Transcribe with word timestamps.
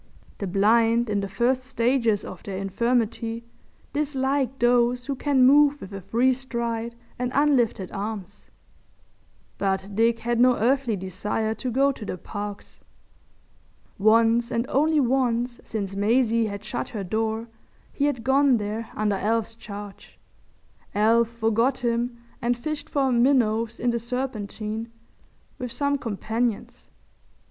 The 0.39 0.47
blind 0.47 1.11
in 1.11 1.19
the 1.19 1.27
first 1.27 1.63
stages 1.63 2.25
of 2.25 2.41
their 2.41 2.57
infirmity 2.57 3.43
dislike 3.93 4.57
those 4.57 5.05
who 5.05 5.13
can 5.13 5.45
move 5.45 5.79
with 5.79 5.93
a 5.93 6.01
free 6.01 6.33
stride 6.33 6.95
and 7.19 7.31
unlifted 7.35 7.91
arms—but 7.91 9.91
Dick 9.93 10.17
had 10.17 10.39
no 10.39 10.55
earthly 10.57 10.95
desire 10.95 11.53
to 11.53 11.69
go 11.69 11.91
to 11.91 12.03
the 12.03 12.17
Parks. 12.17 12.81
Once 13.99 14.49
and 14.51 14.65
only 14.69 14.99
once 14.99 15.59
since 15.63 15.93
Maisie 15.95 16.47
had 16.47 16.63
shut 16.63 16.89
her 16.89 17.03
door 17.03 17.47
he 17.93 18.05
had 18.05 18.23
gone 18.23 18.57
there 18.57 18.89
under 18.95 19.17
Alf's 19.17 19.53
charge. 19.53 20.17
Alf 20.95 21.29
forgot 21.29 21.83
him 21.85 22.17
and 22.41 22.57
fished 22.57 22.89
for 22.89 23.11
minnows 23.11 23.79
in 23.79 23.91
the 23.91 23.99
Serpentine 23.99 24.91
with 25.59 25.71
some 25.71 25.99
companions. 25.99 26.87